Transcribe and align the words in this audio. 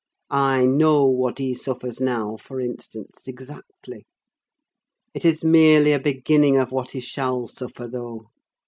I 0.31 0.65
know 0.65 1.05
what 1.05 1.37
he 1.37 1.53
suffers 1.53 2.01
now, 2.01 2.35
for 2.35 2.59
instance, 2.59 3.27
exactly: 3.27 4.07
it 5.13 5.23
is 5.25 5.43
merely 5.43 5.91
a 5.93 5.99
beginning 5.99 6.57
of 6.57 6.71
what 6.71 6.93
he 6.93 6.99
shall 6.99 7.45
suffer, 7.45 7.87
though. 7.87 8.29